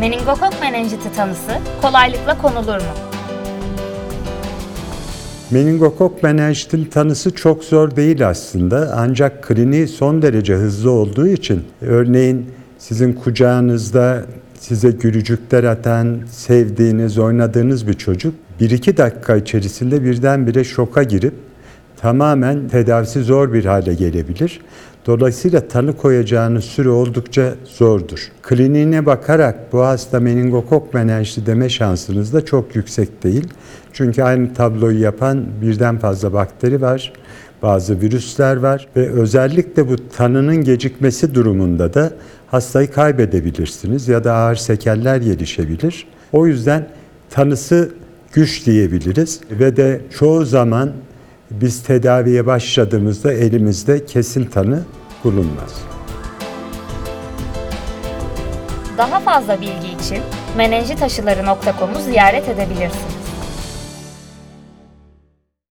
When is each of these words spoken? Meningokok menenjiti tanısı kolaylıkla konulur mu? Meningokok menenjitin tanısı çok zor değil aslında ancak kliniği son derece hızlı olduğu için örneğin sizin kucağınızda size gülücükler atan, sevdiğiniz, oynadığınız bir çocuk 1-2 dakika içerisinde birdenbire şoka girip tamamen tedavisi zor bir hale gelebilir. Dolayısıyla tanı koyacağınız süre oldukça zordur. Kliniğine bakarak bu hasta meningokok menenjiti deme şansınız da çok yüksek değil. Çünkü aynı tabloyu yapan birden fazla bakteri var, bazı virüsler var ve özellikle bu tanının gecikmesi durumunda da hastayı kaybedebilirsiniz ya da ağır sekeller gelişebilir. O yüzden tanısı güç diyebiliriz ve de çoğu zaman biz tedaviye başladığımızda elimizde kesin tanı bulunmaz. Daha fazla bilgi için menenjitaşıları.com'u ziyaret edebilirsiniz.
Meningokok 0.00 0.60
menenjiti 0.60 1.12
tanısı 1.16 1.58
kolaylıkla 1.82 2.38
konulur 2.38 2.76
mu? 2.76 2.92
Meningokok 5.50 6.22
menenjitin 6.22 6.84
tanısı 6.84 7.34
çok 7.34 7.64
zor 7.64 7.96
değil 7.96 8.28
aslında 8.28 8.94
ancak 8.96 9.42
kliniği 9.42 9.88
son 9.88 10.22
derece 10.22 10.54
hızlı 10.54 10.90
olduğu 10.90 11.28
için 11.28 11.64
örneğin 11.80 12.50
sizin 12.78 13.12
kucağınızda 13.12 14.22
size 14.60 14.90
gülücükler 14.90 15.64
atan, 15.64 16.18
sevdiğiniz, 16.30 17.18
oynadığınız 17.18 17.88
bir 17.88 17.94
çocuk 17.94 18.34
1-2 18.60 18.96
dakika 18.96 19.36
içerisinde 19.36 20.04
birdenbire 20.04 20.64
şoka 20.64 21.02
girip 21.02 21.34
tamamen 22.00 22.68
tedavisi 22.68 23.22
zor 23.22 23.52
bir 23.52 23.64
hale 23.64 23.94
gelebilir. 23.94 24.60
Dolayısıyla 25.06 25.68
tanı 25.68 25.96
koyacağınız 25.96 26.64
süre 26.64 26.88
oldukça 26.88 27.54
zordur. 27.64 28.32
Kliniğine 28.42 29.06
bakarak 29.06 29.72
bu 29.72 29.80
hasta 29.80 30.20
meningokok 30.20 30.94
menenjiti 30.94 31.46
deme 31.46 31.68
şansınız 31.68 32.32
da 32.32 32.44
çok 32.44 32.76
yüksek 32.76 33.22
değil. 33.22 33.48
Çünkü 33.92 34.22
aynı 34.22 34.54
tabloyu 34.54 35.00
yapan 35.00 35.44
birden 35.62 35.98
fazla 35.98 36.32
bakteri 36.32 36.82
var, 36.82 37.12
bazı 37.62 38.00
virüsler 38.00 38.56
var 38.56 38.88
ve 38.96 39.10
özellikle 39.10 39.88
bu 39.88 40.08
tanının 40.08 40.56
gecikmesi 40.56 41.34
durumunda 41.34 41.94
da 41.94 42.12
hastayı 42.46 42.90
kaybedebilirsiniz 42.90 44.08
ya 44.08 44.24
da 44.24 44.34
ağır 44.34 44.56
sekeller 44.56 45.16
gelişebilir. 45.16 46.06
O 46.32 46.46
yüzden 46.46 46.88
tanısı 47.30 47.90
güç 48.32 48.66
diyebiliriz 48.66 49.40
ve 49.50 49.76
de 49.76 50.00
çoğu 50.18 50.44
zaman 50.44 50.92
biz 51.50 51.82
tedaviye 51.82 52.46
başladığımızda 52.46 53.32
elimizde 53.32 54.04
kesin 54.04 54.44
tanı 54.44 54.82
bulunmaz. 55.24 55.82
Daha 58.98 59.20
fazla 59.20 59.60
bilgi 59.60 59.88
için 60.04 60.18
menenjitaşıları.com'u 60.56 62.00
ziyaret 62.00 62.48
edebilirsiniz. 62.48 63.29